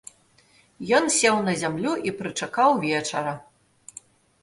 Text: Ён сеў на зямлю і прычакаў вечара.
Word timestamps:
Ён 0.99 1.05
сеў 1.17 1.37
на 1.49 1.53
зямлю 1.65 1.93
і 2.07 2.17
прычакаў 2.23 2.71
вечара. 2.89 3.39